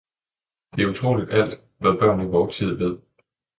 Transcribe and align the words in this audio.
Det 0.75 0.81
er 0.83 0.89
utroligt 0.89 1.31
alt, 1.33 1.61
hvad 1.77 1.95
børn 1.99 2.21
i 2.21 2.25
vor 2.25 2.49
tid 2.49 2.75
ved! 2.75 2.97